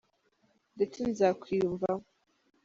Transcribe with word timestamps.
ndetse 0.75 0.99
nza 1.11 1.27
kwiyumvamo. 1.41 2.07